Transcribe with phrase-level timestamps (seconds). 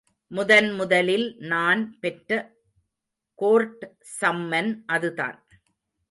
[0.31, 2.31] முதன் முதலில் நான் பெற்ற
[3.39, 3.83] கோர்ட்
[4.21, 5.37] சம்மன் அதுதான்.